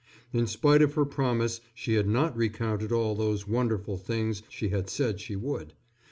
[0.33, 4.89] In spite of her promise she had not recounted all those wonderful things she had
[4.89, 5.75] said she would.